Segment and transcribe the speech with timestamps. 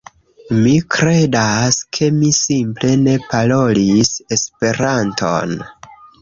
[0.59, 5.55] Mi kredas, ke mi simple ne parolis Esperanton.